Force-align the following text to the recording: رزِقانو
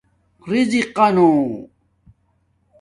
رزِقانو 0.49 1.67